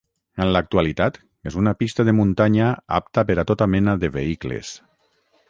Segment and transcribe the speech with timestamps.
[0.43, 1.19] En l'actualitat
[1.51, 4.75] és una pista de muntanya apta per a tota mena de vehicles.